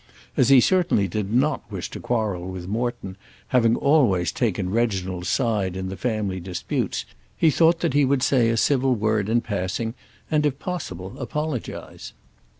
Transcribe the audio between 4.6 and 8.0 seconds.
Reginald's side in the family disputes, he thought that